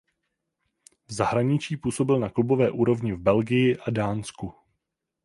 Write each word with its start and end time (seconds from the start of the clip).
V 1.07 1.13
zahraničí 1.13 1.77
působil 1.77 2.19
na 2.19 2.29
klubové 2.29 2.71
úrovni 2.71 3.13
v 3.13 3.17
Belgii 3.21 3.77
a 3.77 3.91
Dánsku. 3.91 4.53